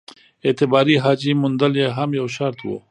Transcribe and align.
اعتباري 0.45 0.95
حاجي 1.03 1.31
موندل 1.41 1.73
یې 1.81 1.87
هم 1.97 2.09
یو 2.19 2.27
شرط 2.35 2.59
وو. 2.65 2.77